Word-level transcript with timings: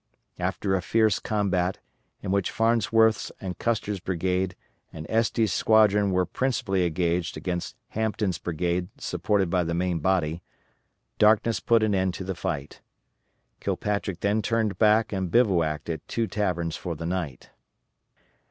After 0.39 0.73
a 0.73 0.81
fierce 0.81 1.19
combat, 1.19 1.77
in 2.23 2.31
which 2.31 2.49
Farnsworth's 2.49 3.31
and 3.39 3.59
Custer's 3.59 3.99
brigades 3.99 4.55
and 4.91 5.05
Estes' 5.11 5.53
squadron 5.53 6.09
were 6.09 6.25
principally 6.25 6.87
engaged 6.87 7.37
against 7.37 7.75
Hampton's 7.89 8.39
brigade 8.39 8.87
supported 8.97 9.51
by 9.51 9.63
the 9.63 9.75
main 9.75 9.99
body, 9.99 10.41
darkness 11.19 11.59
put 11.59 11.83
an 11.83 11.93
end 11.93 12.15
to 12.15 12.23
the 12.23 12.33
fight. 12.33 12.81
Kilpatrick 13.59 14.21
then 14.21 14.41
turned 14.41 14.79
back 14.79 15.13
and 15.13 15.29
bivouacked 15.29 15.87
at 15.87 16.07
Two 16.07 16.25
Taverns 16.25 16.75
for 16.75 16.95
the 16.95 17.05
night. 17.05 17.51